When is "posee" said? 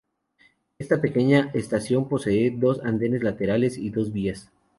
2.09-2.49